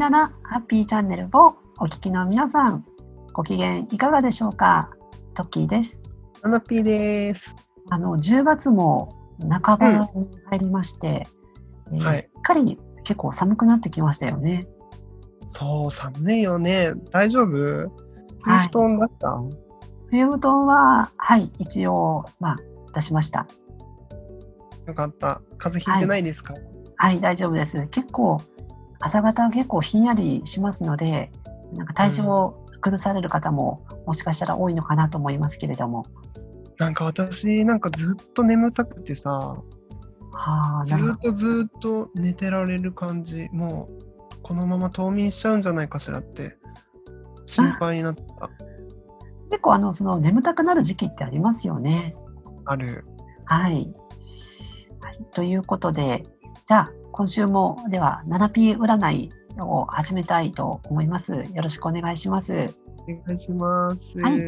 [0.00, 2.86] ななハッピーチャンネルをお聞きの皆さん、
[3.34, 4.88] ご機嫌いかがでしょうか？
[5.34, 6.00] トッキーです。
[6.42, 7.54] ナナピーです。
[7.90, 9.10] あの、10月も
[9.62, 11.26] 半ばに入りまして、
[11.92, 14.66] えーはいすっかり結構寒くなってきましたよね。
[15.48, 16.94] そう、寒いよね。
[17.10, 17.52] 大丈夫？
[18.40, 19.38] はい布団出した、
[20.10, 22.56] 冬布団は、はい、一応、まあ、
[22.94, 23.46] 出しました。
[24.86, 25.42] よかった。
[25.58, 26.54] 風邪ひいてないですか、
[26.96, 27.86] はい、大丈夫です。
[27.88, 28.40] 結構、
[29.00, 31.30] 朝方は結構ひんやりしますので、
[31.74, 36.04] なんか体調を崩される方も、もしかしたら多いのかなと思いますけれども。
[36.78, 39.56] なんか私、なんかずっと眠たくてさ、
[40.32, 40.94] はあ、ず。
[40.94, 43.48] っとずっと寝てられる感じ。
[43.52, 46.56] もう、このまま冬眠しちゃうんじゃないかしらって、
[47.46, 48.22] 心配になった。
[49.50, 52.14] 結構、あの、その眠たくなる時期ってありますよね。
[52.64, 53.04] ある。
[53.46, 53.92] はい。
[55.00, 56.22] はい、ということで、
[56.66, 61.32] じゃあ、今週も、では、7P 占いを始めたいと思います。
[61.32, 62.52] よろしくお願いします。
[62.52, 62.56] お
[63.26, 64.18] 願いします。
[64.18, 64.38] はい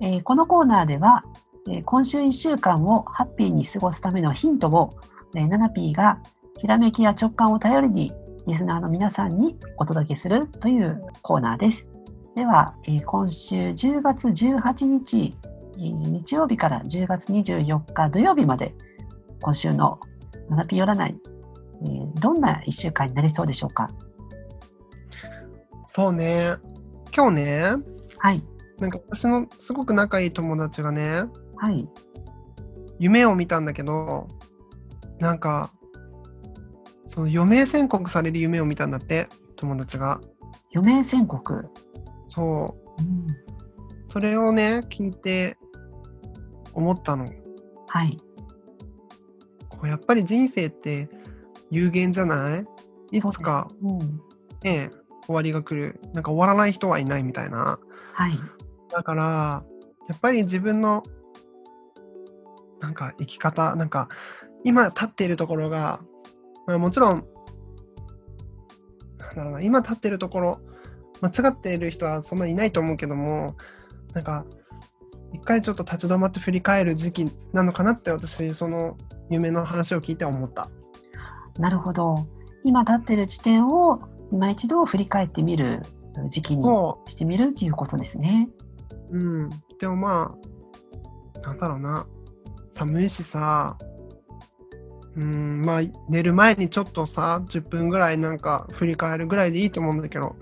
[0.00, 1.24] えーこのコーナーでは、
[1.68, 4.90] えー今週1週間をハッピーに過ごすためのヒントを、
[5.36, 6.18] えー、7P が
[6.58, 8.12] ひらめきや直感を頼りに
[8.46, 11.86] リスナーの皆さんにお届けするというコーナーです。
[12.34, 15.34] では、えー今週10月18日、
[15.78, 18.74] えー日曜日から10月24日土曜日まで
[19.42, 20.00] 今週の
[20.50, 21.14] 7P 占い、
[21.82, 23.88] えーどんな1週間になりそうでしょうか？
[25.86, 26.56] そうね。
[27.14, 27.74] 今日ね、
[28.18, 28.42] はい。
[28.78, 31.24] なんか私のすごく仲いい友達がね、
[31.56, 31.88] はい。
[32.98, 34.28] 夢を見たんだけど
[35.18, 35.70] なんか
[37.06, 40.20] その余命宣告される夢を見たんだって友達が
[40.74, 41.70] 余命宣告？
[42.28, 43.26] そううん
[44.06, 45.56] それをね聞いて
[46.74, 47.26] 思ったの
[47.88, 48.16] はい。
[49.70, 51.08] こうやっぱり人生って
[51.70, 52.66] 有限じゃない？
[53.12, 53.68] いつか。
[53.82, 54.20] うん。
[54.62, 54.90] ね
[55.26, 56.00] 終わりが来る。
[56.14, 57.78] なんか終わらない人はいないみたいな。
[58.14, 58.32] はい。
[58.90, 59.62] だから
[60.08, 61.02] やっぱり自分の
[62.80, 64.08] なんか生き方なんか
[64.64, 66.00] 今立っているところが、
[66.66, 67.24] まあ、もちろん
[69.18, 70.60] なんだろうな今立っているところ
[71.20, 73.54] 間違っている人はそんなにいないと思うけども
[74.14, 74.44] なんか
[75.32, 78.96] 一回ちょっと立ち止まって振り返る時期なのかなって私その
[79.28, 80.68] 夢の話を聞いて思った。
[81.58, 82.26] なるほど。
[82.64, 84.00] 今立ってる地点を
[84.32, 85.82] 今一度振り返ってみる
[86.28, 88.48] 時期にそしてみるっていうことですね。
[89.10, 90.34] う、うん、でもま
[91.36, 92.06] あなんだろうな
[92.68, 93.76] 寒いしさ
[95.16, 100.36] うんまあ寝る前にちょっとさ10分ぐらいなんか振り返るぐらいでいいと思うんだけど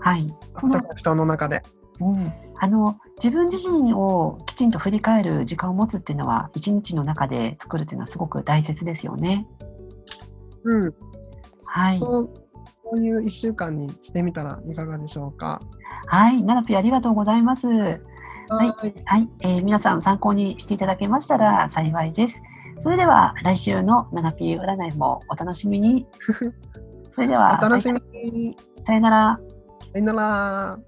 [0.00, 0.32] はい。
[0.58, 1.62] その布団の中で
[2.00, 9.46] うん、あの自分自身をきちんと振り返る時間を持つっていうのは一日の中で作るっていうのはすごく大切ですよね。
[10.66, 10.94] うん
[11.64, 11.98] はい。
[11.98, 12.30] そう
[12.88, 15.60] そういう1週間にしてみたらいかがでしょうか？
[16.06, 16.42] はい。
[16.42, 17.66] ナナピありがとうございます。
[17.66, 18.00] はい。
[18.48, 22.40] はいはい、えー皆さん参考にしていただけましたら幸いです。
[22.78, 26.06] それでは来週のナナピ占いもお楽しみに。
[27.10, 28.00] それでは、お楽しみ
[28.30, 28.56] に
[28.86, 29.40] さよなら。
[29.92, 30.78] さよなら